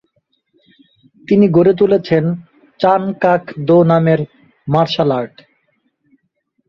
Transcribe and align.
তিনি 1.27 1.45
গড়ে 1.55 1.73
তুলেছেন 1.79 2.23
চান 2.79 3.01
কাক 3.23 3.43
দো 3.67 3.77
নামের 3.89 4.19
মার্শালআর্ট। 4.67 5.35